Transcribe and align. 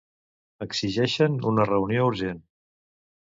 Exigeixen 0.65 1.37
una 1.51 1.67
reunió 1.71 2.07
urgent. 2.13 2.39